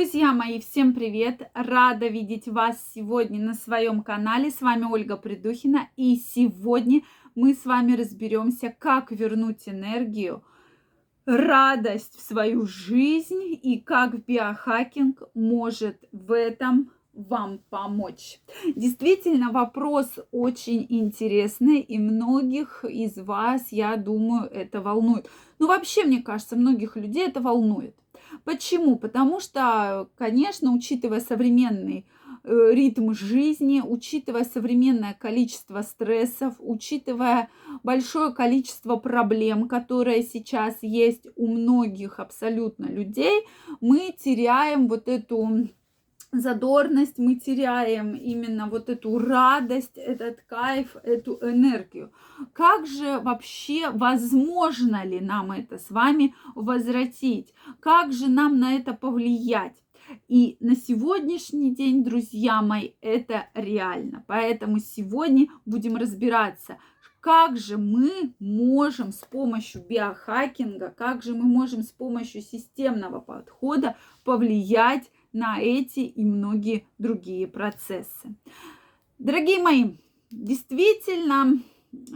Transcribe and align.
Друзья 0.00 0.32
мои, 0.32 0.60
всем 0.60 0.94
привет! 0.94 1.50
Рада 1.52 2.08
видеть 2.08 2.48
вас 2.48 2.78
сегодня 2.94 3.38
на 3.38 3.52
своем 3.52 4.02
канале. 4.02 4.50
С 4.50 4.62
вами 4.62 4.86
Ольга 4.90 5.18
Придухина. 5.18 5.90
И 5.94 6.16
сегодня 6.16 7.02
мы 7.34 7.52
с 7.52 7.66
вами 7.66 7.92
разберемся, 7.92 8.74
как 8.78 9.12
вернуть 9.12 9.68
энергию, 9.68 10.42
радость 11.26 12.16
в 12.16 12.22
свою 12.22 12.64
жизнь 12.64 13.42
и 13.62 13.78
как 13.78 14.24
биохакинг 14.24 15.22
может 15.34 16.02
в 16.12 16.32
этом 16.32 16.92
вам 17.12 17.60
помочь. 17.68 18.40
Действительно, 18.74 19.52
вопрос 19.52 20.18
очень 20.32 20.86
интересный, 20.88 21.80
и 21.80 21.98
многих 21.98 22.86
из 22.86 23.18
вас, 23.18 23.70
я 23.70 23.96
думаю, 23.96 24.50
это 24.50 24.80
волнует. 24.80 25.28
Ну, 25.58 25.66
вообще, 25.66 26.04
мне 26.04 26.22
кажется, 26.22 26.56
многих 26.56 26.96
людей 26.96 27.26
это 27.26 27.42
волнует. 27.42 27.94
Почему? 28.44 28.96
Потому 28.96 29.40
что, 29.40 30.08
конечно, 30.16 30.72
учитывая 30.72 31.20
современный 31.20 32.06
э, 32.44 32.70
ритм 32.72 33.12
жизни, 33.12 33.82
учитывая 33.84 34.44
современное 34.44 35.14
количество 35.14 35.82
стрессов, 35.82 36.54
учитывая 36.58 37.48
большое 37.82 38.32
количество 38.32 38.96
проблем, 38.96 39.68
которые 39.68 40.22
сейчас 40.22 40.78
есть 40.82 41.26
у 41.36 41.46
многих 41.48 42.18
абсолютно 42.18 42.86
людей, 42.86 43.46
мы 43.80 44.14
теряем 44.18 44.88
вот 44.88 45.08
эту 45.08 45.68
задорность, 46.32 47.18
мы 47.18 47.34
теряем 47.36 48.14
именно 48.14 48.68
вот 48.68 48.88
эту 48.88 49.18
радость, 49.18 49.96
этот 49.96 50.40
кайф, 50.42 50.96
эту 51.02 51.38
энергию. 51.42 52.12
Как 52.52 52.86
же 52.86 53.18
вообще 53.18 53.90
возможно 53.90 55.04
ли 55.04 55.20
нам 55.20 55.52
это 55.52 55.78
с 55.78 55.90
вами 55.90 56.34
возвратить? 56.54 57.52
Как 57.80 58.12
же 58.12 58.28
нам 58.28 58.58
на 58.58 58.74
это 58.74 58.92
повлиять? 58.94 59.76
И 60.28 60.56
на 60.60 60.74
сегодняшний 60.74 61.74
день, 61.74 62.02
друзья 62.02 62.62
мои, 62.62 62.92
это 63.00 63.46
реально. 63.54 64.24
Поэтому 64.26 64.78
сегодня 64.80 65.46
будем 65.64 65.96
разбираться, 65.96 66.78
как 67.20 67.58
же 67.58 67.76
мы 67.76 68.34
можем 68.38 69.12
с 69.12 69.18
помощью 69.18 69.84
биохакинга, 69.86 70.88
как 70.96 71.22
же 71.22 71.34
мы 71.34 71.44
можем 71.44 71.82
с 71.82 71.92
помощью 71.92 72.40
системного 72.40 73.20
подхода 73.20 73.96
повлиять 74.24 75.10
на 75.32 75.60
эти 75.60 76.00
и 76.00 76.24
многие 76.24 76.84
другие 76.98 77.46
процессы. 77.46 78.34
Дорогие 79.18 79.62
мои, 79.62 79.96
действительно, 80.30 81.60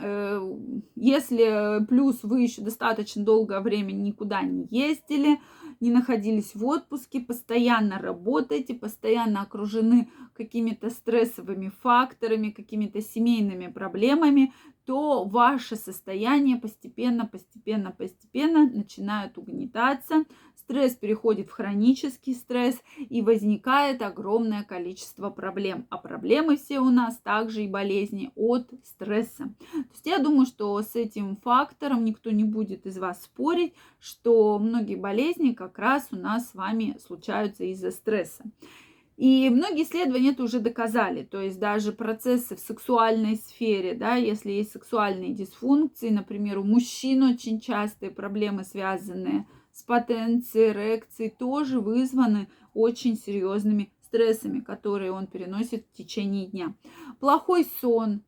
э, 0.02 0.56
если 0.96 1.84
плюс 1.86 2.22
вы 2.22 2.42
еще 2.42 2.62
достаточно 2.62 3.24
долгое 3.24 3.60
время 3.60 3.92
никуда 3.92 4.42
не 4.42 4.66
ездили, 4.70 5.38
не 5.80 5.90
находились 5.90 6.54
в 6.54 6.64
отпуске, 6.64 7.20
постоянно 7.20 7.98
работаете, 7.98 8.74
постоянно 8.74 9.42
окружены 9.42 10.10
какими-то 10.34 10.90
стрессовыми 10.90 11.72
факторами, 11.82 12.50
какими-то 12.50 13.00
семейными 13.00 13.66
проблемами, 13.66 14.52
то 14.86 15.24
ваше 15.24 15.76
состояние 15.76 16.56
постепенно, 16.56 17.26
постепенно, 17.26 17.90
постепенно 17.90 18.68
начинает 18.68 19.38
угнетаться, 19.38 20.24
стресс 20.56 20.94
переходит 20.94 21.48
в 21.48 21.52
хронический 21.52 22.34
стресс 22.34 22.80
и 22.98 23.22
возникает 23.22 24.02
огромное 24.02 24.62
количество 24.62 25.30
проблем. 25.30 25.86
А 25.90 25.98
проблемы 25.98 26.56
все 26.56 26.80
у 26.80 26.90
нас 26.90 27.16
также 27.18 27.64
и 27.64 27.68
болезни 27.68 28.30
от 28.34 28.70
стресса. 28.84 29.44
То 29.72 29.92
есть 29.92 30.06
я 30.06 30.18
думаю, 30.18 30.46
что 30.46 30.80
с 30.82 30.94
этим 30.94 31.36
фактором 31.36 32.04
никто 32.04 32.30
не 32.30 32.44
будет 32.44 32.86
из 32.86 32.98
вас 32.98 33.22
спорить, 33.22 33.74
что 34.00 34.58
многие 34.58 34.96
болезни 34.96 35.52
как 35.52 35.78
раз 35.78 36.08
у 36.10 36.16
нас 36.16 36.50
с 36.50 36.54
вами 36.54 36.96
случаются 37.04 37.64
из-за 37.64 37.90
стресса. 37.90 38.44
И 39.16 39.48
многие 39.48 39.84
исследования 39.84 40.30
это 40.30 40.42
уже 40.42 40.58
доказали, 40.58 41.22
то 41.22 41.40
есть 41.40 41.60
даже 41.60 41.92
процессы 41.92 42.56
в 42.56 42.60
сексуальной 42.60 43.36
сфере, 43.36 43.94
да, 43.94 44.16
если 44.16 44.50
есть 44.50 44.72
сексуальные 44.72 45.34
дисфункции, 45.34 46.08
например, 46.08 46.58
у 46.58 46.64
мужчин 46.64 47.22
очень 47.22 47.60
частые 47.60 48.10
проблемы, 48.10 48.64
связанные 48.64 49.46
с 49.72 49.84
потенцией, 49.84 50.70
эрекцией, 50.70 51.30
тоже 51.30 51.80
вызваны 51.80 52.48
очень 52.74 53.16
серьезными 53.16 53.92
стрессами, 54.02 54.58
которые 54.60 55.12
он 55.12 55.28
переносит 55.28 55.86
в 55.86 55.96
течение 55.96 56.46
дня. 56.46 56.74
Плохой 57.20 57.66
сон, 57.80 58.22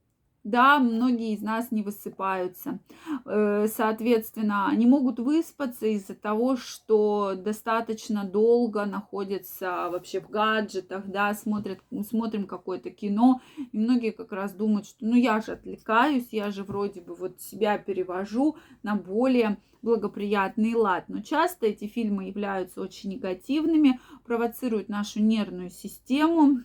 да, 0.46 0.78
многие 0.78 1.34
из 1.34 1.42
нас 1.42 1.72
не 1.72 1.82
высыпаются. 1.82 2.78
Э, 3.24 3.66
соответственно, 3.66 4.68
они 4.68 4.86
могут 4.86 5.18
выспаться 5.18 5.86
из-за 5.88 6.14
того, 6.14 6.56
что 6.56 7.34
достаточно 7.34 8.22
долго 8.22 8.84
находятся 8.86 9.88
вообще 9.90 10.20
в 10.20 10.30
гаджетах, 10.30 11.04
да, 11.08 11.34
смотрят, 11.34 11.80
смотрим 12.08 12.46
какое-то 12.46 12.90
кино. 12.90 13.40
И 13.72 13.76
многие 13.76 14.12
как 14.12 14.30
раз 14.30 14.52
думают, 14.52 14.86
что 14.86 15.04
ну 15.04 15.16
я 15.16 15.40
же 15.40 15.50
отвлекаюсь, 15.50 16.28
я 16.30 16.52
же 16.52 16.62
вроде 16.62 17.00
бы 17.00 17.16
вот 17.16 17.40
себя 17.40 17.76
перевожу 17.76 18.54
на 18.84 18.94
более 18.94 19.58
благоприятный 19.82 20.74
лад. 20.74 21.06
Но 21.08 21.22
часто 21.22 21.66
эти 21.66 21.88
фильмы 21.88 22.26
являются 22.26 22.80
очень 22.80 23.10
негативными, 23.10 23.98
провоцируют 24.24 24.88
нашу 24.88 25.20
нервную 25.20 25.70
систему, 25.70 26.60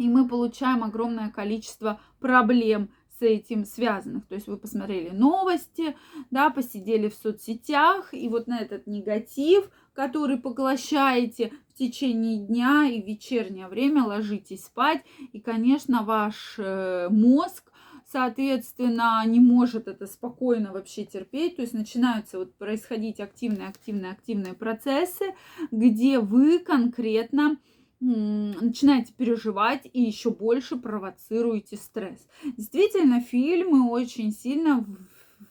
и 0.00 0.08
мы 0.08 0.26
получаем 0.26 0.82
огромное 0.82 1.28
количество 1.28 2.00
проблем 2.20 2.88
с 3.18 3.22
этим 3.22 3.66
связанных. 3.66 4.26
То 4.26 4.34
есть 4.34 4.46
вы 4.46 4.56
посмотрели 4.56 5.10
новости, 5.10 5.94
да, 6.30 6.48
посидели 6.48 7.10
в 7.10 7.14
соцсетях, 7.14 8.14
и 8.14 8.26
вот 8.30 8.46
на 8.46 8.60
этот 8.60 8.86
негатив, 8.86 9.70
который 9.92 10.38
поглощаете 10.38 11.52
в 11.68 11.74
течение 11.74 12.38
дня 12.38 12.86
и 12.86 13.02
в 13.02 13.06
вечернее 13.06 13.68
время 13.68 14.04
ложитесь 14.04 14.64
спать, 14.64 15.04
и, 15.32 15.38
конечно, 15.38 16.02
ваш 16.02 16.54
э, 16.56 17.08
мозг 17.10 17.70
соответственно, 18.10 19.22
не 19.24 19.38
может 19.38 19.86
это 19.86 20.06
спокойно 20.06 20.72
вообще 20.72 21.04
терпеть. 21.04 21.56
То 21.56 21.62
есть 21.62 21.74
начинаются 21.74 22.38
вот 22.38 22.52
происходить 22.56 23.20
активные, 23.20 23.68
активные, 23.68 24.10
активные 24.10 24.54
процессы, 24.54 25.34
где 25.70 26.18
вы 26.18 26.58
конкретно 26.58 27.56
начинаете 28.00 29.12
переживать 29.12 29.86
и 29.92 30.02
еще 30.02 30.30
больше 30.30 30.76
провоцируете 30.76 31.76
стресс. 31.76 32.26
Действительно, 32.56 33.20
фильмы 33.20 33.90
очень 33.90 34.32
сильно 34.32 34.86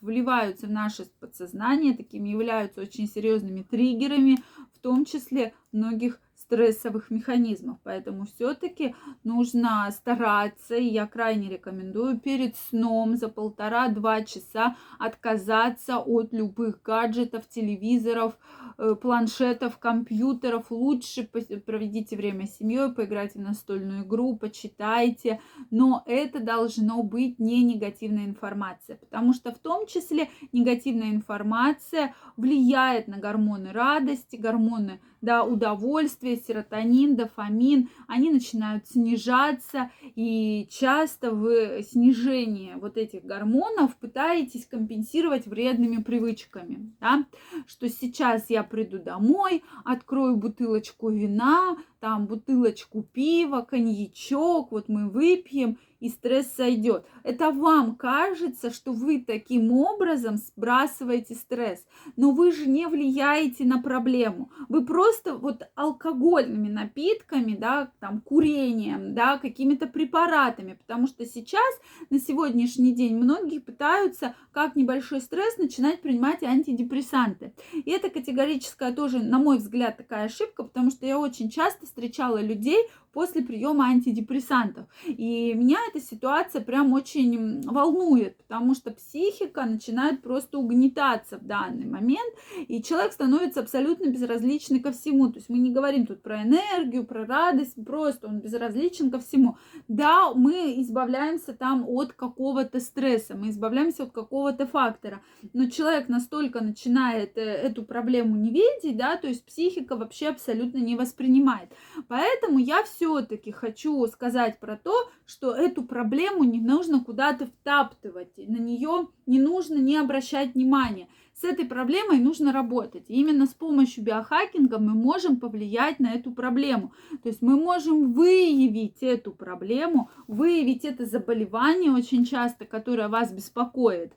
вливаются 0.01 0.67
в 0.67 0.71
наше 0.71 1.05
подсознание, 1.19 1.95
такими 1.95 2.29
являются 2.29 2.81
очень 2.81 3.07
серьезными 3.07 3.63
триггерами, 3.63 4.37
в 4.73 4.79
том 4.79 5.05
числе 5.05 5.53
многих 5.71 6.19
стрессовых 6.49 7.11
механизмов. 7.11 7.77
Поэтому 7.83 8.25
все-таки 8.25 8.95
нужно 9.23 9.87
стараться, 9.91 10.75
и 10.75 10.85
я 10.85 11.05
крайне 11.05 11.47
рекомендую 11.47 12.19
перед 12.19 12.55
сном 12.55 13.17
за 13.17 13.29
полтора-два 13.29 14.23
часа 14.23 14.75
отказаться 14.97 15.99
от 15.99 16.33
любых 16.33 16.81
гаджетов, 16.81 17.47
телевизоров, 17.47 18.39
э, 18.79 18.95
планшетов, 18.99 19.77
компьютеров. 19.77 20.71
Лучше 20.71 21.23
проведите 21.23 22.15
время 22.17 22.47
с 22.47 22.57
семьей, 22.57 22.91
поиграйте 22.91 23.37
в 23.37 23.43
настольную 23.43 24.03
игру, 24.03 24.35
почитайте. 24.35 25.39
Но 25.69 26.01
это 26.07 26.39
должно 26.39 27.03
быть 27.03 27.37
не 27.37 27.63
негативная 27.63 28.25
информация, 28.25 28.95
потому 28.95 29.33
что 29.33 29.53
в 29.53 29.59
том 29.59 29.85
числе 29.85 30.29
негативная 30.51 31.11
информация 31.11 32.15
влияет 32.37 33.07
на 33.07 33.17
гормоны 33.17 33.71
радости, 33.71 34.35
гормоны 34.35 34.99
да, 35.21 35.43
удовольствия, 35.43 36.37
серотонин, 36.45 37.15
дофамин, 37.15 37.89
они 38.07 38.31
начинают 38.31 38.87
снижаться, 38.87 39.91
и 40.15 40.67
часто 40.71 41.31
вы 41.31 41.85
снижение 41.89 42.77
вот 42.77 42.97
этих 42.97 43.23
гормонов 43.23 43.95
пытаетесь 43.97 44.65
компенсировать 44.65 45.47
вредными 45.47 46.01
привычками, 46.01 46.91
да, 46.99 47.25
что 47.67 47.89
сейчас 47.89 48.49
я 48.49 48.63
приду 48.63 48.99
домой, 48.99 49.63
открою 49.85 50.37
бутылочку 50.37 51.09
вина, 51.09 51.77
там 51.99 52.27
бутылочку 52.27 53.03
пива, 53.03 53.61
коньячок, 53.61 54.71
вот 54.71 54.89
мы 54.89 55.09
выпьем, 55.09 55.77
и 55.99 56.09
стресс 56.09 56.51
сойдет. 56.55 57.05
Это 57.23 57.51
вам 57.51 57.95
кажется, 57.95 58.71
что 58.71 58.93
вы 58.93 59.23
таким 59.25 59.71
образом 59.71 60.37
сбрасываете 60.37 61.35
стресс, 61.35 61.85
но 62.15 62.31
вы 62.31 62.51
же 62.51 62.67
не 62.67 62.87
влияете 62.87 63.65
на 63.65 63.81
проблему. 63.81 64.49
Вы 64.69 64.85
просто 64.85 65.35
вот 65.35 65.63
алкогольными 65.75 66.69
напитками, 66.69 67.55
да, 67.55 67.91
там, 67.99 68.21
курением, 68.21 69.13
да, 69.13 69.37
какими-то 69.37 69.87
препаратами, 69.87 70.73
потому 70.73 71.07
что 71.07 71.25
сейчас, 71.25 71.79
на 72.09 72.19
сегодняшний 72.19 72.93
день, 72.93 73.17
многие 73.17 73.59
пытаются, 73.59 74.35
как 74.51 74.75
небольшой 74.75 75.21
стресс, 75.21 75.57
начинать 75.57 76.01
принимать 76.01 76.43
антидепрессанты. 76.43 77.53
И 77.73 77.91
это 77.91 78.09
категорическая 78.09 78.93
тоже, 78.93 79.19
на 79.19 79.39
мой 79.39 79.57
взгляд, 79.57 79.97
такая 79.97 80.25
ошибка, 80.25 80.63
потому 80.63 80.91
что 80.91 81.05
я 81.05 81.19
очень 81.19 81.49
часто 81.49 81.85
встречала 81.89 82.41
людей 82.41 82.87
после 83.13 83.41
приема 83.41 83.85
антидепрессантов. 83.85 84.85
И 85.05 85.53
меня 85.53 85.77
эта 85.89 85.99
ситуация 85.99 86.61
прям 86.61 86.93
очень 86.93 87.61
волнует, 87.67 88.37
потому 88.37 88.75
что 88.75 88.91
психика 88.91 89.65
начинает 89.65 90.21
просто 90.21 90.57
угнетаться 90.57 91.37
в 91.37 91.45
данный 91.45 91.85
момент, 91.85 92.33
и 92.67 92.81
человек 92.81 93.13
становится 93.13 93.61
абсолютно 93.61 94.09
безразличный 94.09 94.79
ко 94.79 94.91
всему. 94.91 95.29
То 95.29 95.39
есть 95.39 95.49
мы 95.49 95.57
не 95.57 95.71
говорим 95.71 96.05
тут 96.05 96.21
про 96.21 96.43
энергию, 96.43 97.05
про 97.05 97.25
радость, 97.25 97.83
просто 97.83 98.27
он 98.27 98.39
безразличен 98.39 99.09
ко 99.11 99.19
всему. 99.19 99.57
Да, 99.87 100.33
мы 100.33 100.75
избавляемся 100.81 101.53
там 101.53 101.85
от 101.87 102.13
какого-то 102.13 102.79
стресса, 102.79 103.35
мы 103.35 103.49
избавляемся 103.49 104.03
от 104.03 104.11
какого-то 104.11 104.67
фактора, 104.67 105.21
но 105.53 105.69
человек 105.69 106.09
настолько 106.09 106.63
начинает 106.63 107.37
э, 107.37 107.41
эту 107.41 107.83
проблему 107.83 108.35
не 108.35 108.51
видеть, 108.51 108.97
да, 108.97 109.17
то 109.17 109.27
есть 109.27 109.45
психика 109.45 109.95
вообще 109.95 110.27
абсолютно 110.27 110.77
не 110.77 110.95
воспринимает. 110.95 111.69
Поэтому 112.07 112.59
я 112.59 112.83
все-таки 112.83 113.51
хочу 113.51 114.05
сказать 114.07 114.59
про 114.59 114.77
то, 114.77 114.93
что 115.25 115.53
эту 115.53 115.83
проблему 115.83 116.43
не 116.43 116.59
нужно 116.59 117.03
куда-то 117.03 117.47
втаптывать, 117.47 118.37
на 118.37 118.57
нее 118.57 119.07
не 119.25 119.39
нужно 119.39 119.75
не 119.75 119.97
обращать 119.97 120.55
внимания. 120.55 121.07
С 121.39 121.45
этой 121.45 121.63
проблемой 121.63 122.19
нужно 122.19 122.51
работать. 122.51 123.05
И 123.07 123.13
именно 123.13 123.45
с 123.45 123.53
помощью 123.53 124.03
биохакинга 124.03 124.77
мы 124.77 124.93
можем 124.93 125.39
повлиять 125.39 125.99
на 125.99 126.13
эту 126.13 126.31
проблему. 126.31 126.91
То 127.23 127.29
есть 127.29 127.41
мы 127.41 127.55
можем 127.55 128.11
выявить 128.11 128.97
эту 129.01 129.31
проблему, 129.31 130.09
выявить 130.27 130.83
это 130.83 131.05
заболевание 131.05 131.91
очень 131.91 132.25
часто, 132.25 132.65
которое 132.65 133.07
вас 133.07 133.31
беспокоит. 133.31 134.11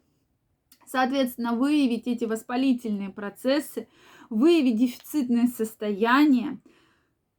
Соответственно, 0.85 1.53
выявить 1.53 2.07
эти 2.07 2.25
воспалительные 2.25 3.11
процессы, 3.11 3.87
выявить 4.29 4.77
дефицитное 4.77 5.47
состояние, 5.47 6.59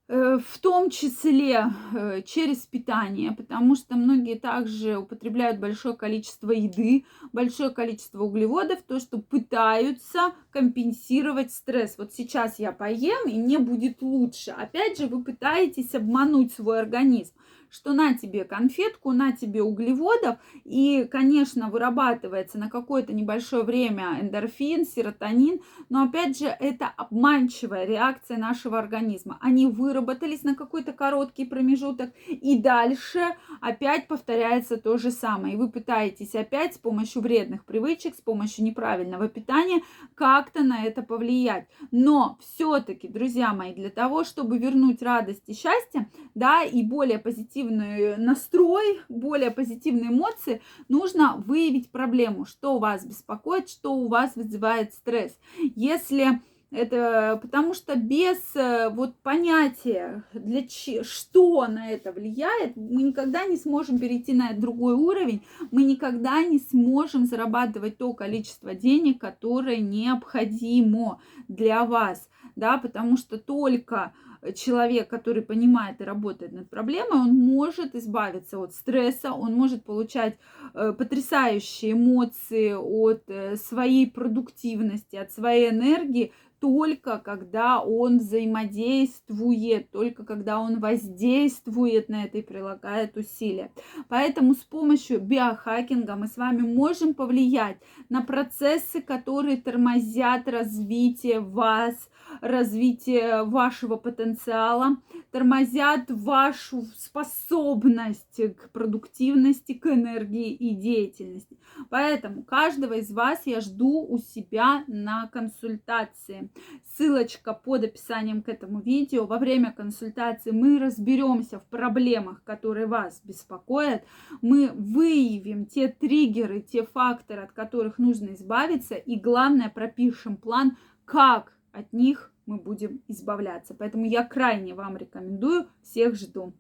в 0.10 0.60
том 0.60 0.90
числе 0.90 1.72
э, 1.96 2.22
через 2.24 2.66
питание, 2.66 3.32
потому 3.32 3.76
что 3.76 3.96
многие 3.96 4.38
также 4.38 4.98
употребляют 4.98 5.60
большое 5.60 5.96
количество 5.96 6.52
еды, 6.52 7.06
большое 7.32 7.70
количество 7.70 8.22
углеводов, 8.24 8.82
то, 8.82 9.00
что 9.00 9.20
пытаются 9.20 10.34
компенсировать 10.52 11.54
стресс. 11.54 11.98
Вот 11.98 12.14
сейчас 12.14 12.60
я 12.60 12.74
поем, 12.74 13.30
и 13.30 13.40
мне 13.40 13.60
будет 13.60 14.02
лучше. 14.02 14.52
Опять 14.52 14.98
же, 14.98 15.08
вы 15.08 15.24
пытаетесь 15.24 15.96
обмануть 15.96 16.52
свой 16.52 16.80
организм 16.80 17.34
что 17.74 17.94
на 17.94 18.14
тебе 18.14 18.44
конфетку, 18.44 19.12
на 19.14 19.32
тебе 19.32 19.64
углеводов, 19.64 20.38
и, 20.64 21.08
конечно, 21.12 21.70
вырабатывается 21.70 22.60
на 22.60 22.70
какое-то 22.70 23.14
небольшое 23.14 23.64
время 23.64 24.20
эндорфин, 24.22 24.86
серотонин, 24.86 25.62
но, 25.90 26.04
опять 26.04 26.38
же, 26.38 26.46
это 26.46 26.88
обманчивая 26.88 27.86
реакция 27.86 28.38
нашего 28.38 28.78
организма. 28.78 29.40
Они 29.42 29.66
выработались 29.66 30.44
на 30.44 30.54
какой-то 30.54 30.94
короткий 30.94 31.46
промежуток, 31.46 32.12
и 32.28 32.60
дальше 32.60 33.36
опять 33.64 34.08
повторяется 34.08 34.78
то 34.78 34.98
же 34.98 35.10
самое. 35.10 35.54
И 35.54 35.58
вы 35.58 35.70
пытаетесь 35.72 36.36
опять 36.36 36.76
с 36.76 36.78
помощью 36.78 37.22
вредных 37.22 37.64
привычек, 37.66 38.14
с 38.14 38.22
помощью 38.22 38.66
неправильного 38.66 39.30
питания 39.30 39.82
как-то 40.16 40.64
на 40.64 40.84
это 40.84 41.02
повлиять. 41.02 41.68
Но 41.90 42.38
все-таки, 42.42 43.08
друзья 43.08 43.54
мои, 43.54 43.74
для 43.74 43.90
того, 43.90 44.26
чтобы 44.26 44.58
вернуть 44.58 45.02
радость 45.02 45.44
и 45.48 45.54
счастье, 45.54 46.10
да, 46.36 46.64
и 46.64 46.84
более 46.84 47.20
позитивный 47.20 48.18
настрой, 48.18 49.00
более 49.08 49.50
позитивные 49.50 50.10
эмоции, 50.10 50.62
нужно 50.90 51.38
выявить 51.38 51.90
проблему, 51.90 52.46
что 52.46 52.76
у 52.76 52.80
вас 52.80 53.06
беспокоит, 53.06 53.70
что 53.70 53.94
у 53.94 54.10
вас 54.10 54.36
вызывает 54.36 54.94
стресс. 54.94 55.40
Если 55.76 56.42
это 56.74 57.38
потому 57.40 57.76
что 57.76 57.96
без 57.96 58.56
э, 58.56 58.90
вот 58.90 59.16
понятия, 59.22 60.24
для 60.34 60.68
ч... 60.68 61.04
что 61.04 61.68
на 61.68 61.92
это 61.92 62.12
влияет, 62.12 62.76
мы 62.76 63.04
никогда 63.04 63.46
не 63.46 63.58
сможем 63.58 64.00
перейти 64.00 64.34
на 64.34 64.54
другой 64.54 64.96
уровень, 64.96 65.44
мы 65.70 65.84
никогда 65.84 66.44
не 66.44 66.58
сможем 66.58 67.28
зарабатывать 67.28 67.98
то 67.98 68.14
количество 68.14 68.74
денег, 68.74 69.22
которое 69.22 69.78
необходимо 69.78 71.22
для 71.48 71.86
вас, 71.86 72.28
да, 72.56 72.80
потому 72.80 73.18
что 73.18 73.38
только 73.38 74.12
человек, 74.56 75.08
который 75.08 75.42
понимает 75.42 76.02
и 76.02 76.04
работает 76.04 76.52
над 76.52 76.70
проблемой, 76.70 77.22
он 77.22 77.36
может 77.36 77.96
избавиться 77.96 78.60
от 78.60 78.74
стресса, 78.74 79.32
он 79.32 79.54
может 79.54 79.86
получать 79.86 80.38
э, 80.74 80.92
потрясающие 80.92 81.94
эмоции 81.94 82.74
от 82.74 83.24
э, 83.28 83.56
своей 83.56 84.10
продуктивности, 84.10 85.16
от 85.16 85.32
своей 85.32 85.70
энергии, 85.70 86.34
только 86.64 87.20
когда 87.20 87.82
он 87.82 88.20
взаимодействует, 88.20 89.92
только 89.92 90.24
когда 90.24 90.62
он 90.62 90.80
воздействует 90.80 92.08
на 92.08 92.24
это 92.24 92.38
и 92.38 92.42
прилагает 92.42 93.18
усилия. 93.18 93.70
Поэтому 94.08 94.54
с 94.54 94.64
помощью 94.64 95.20
биохакинга 95.20 96.16
мы 96.16 96.28
с 96.28 96.38
вами 96.38 96.62
можем 96.62 97.16
повлиять 97.16 97.80
на 98.08 98.22
процессы, 98.22 99.02
которые 99.02 99.58
тормозят 99.58 100.48
развитие 100.48 101.42
вас, 101.42 102.10
развитие 102.40 103.44
вашего 103.44 103.98
потенциала, 103.98 104.98
тормозят 105.32 106.06
вашу 106.08 106.84
способность 106.96 108.40
к 108.56 108.70
продуктивности, 108.72 109.74
к 109.74 109.88
энергии 109.88 110.54
и 110.54 110.74
деятельности. 110.76 111.58
Поэтому 111.90 112.44
каждого 112.44 112.94
из 112.94 113.12
вас 113.12 113.42
я 113.46 113.60
жду 113.60 114.06
у 114.08 114.18
себя 114.18 114.86
на 114.88 115.28
консультации. 115.28 116.50
Ссылочка 116.96 117.54
под 117.54 117.86
описанием 117.86 118.42
к 118.42 118.50
этому 118.50 118.80
видео. 118.80 119.26
Во 119.26 119.38
время 119.38 119.72
консультации 119.72 120.52
мы 120.52 120.80
разберемся 120.80 121.60
в 121.60 121.66
проблемах, 121.66 122.44
которые 122.44 122.86
вас 122.86 123.22
беспокоят. 123.24 124.04
Мы 124.42 124.72
выявим 124.74 125.66
те 125.66 125.88
триггеры, 125.88 126.62
те 126.62 126.86
факторы, 126.86 127.44
от 127.44 127.52
которых 127.52 127.98
нужно 127.98 128.34
избавиться. 128.34 128.96
И 128.96 129.20
главное, 129.20 129.70
пропишем 129.70 130.38
план, 130.38 130.78
как 131.06 131.54
от 131.72 131.92
них 131.94 132.32
мы 132.46 132.58
будем 132.58 133.02
избавляться. 133.08 133.74
Поэтому 133.74 134.06
я 134.06 134.24
крайне 134.24 134.74
вам 134.74 134.98
рекомендую, 134.98 135.68
всех 135.82 136.16
жду. 136.16 136.54